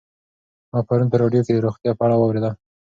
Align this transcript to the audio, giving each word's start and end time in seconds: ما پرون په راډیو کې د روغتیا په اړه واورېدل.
ما 0.71 0.79
پرون 0.87 1.07
په 1.11 1.17
راډیو 1.21 1.45
کې 1.45 1.53
د 1.53 1.57
روغتیا 1.65 1.91
په 1.95 2.03
اړه 2.05 2.15
واورېدل. 2.17 2.53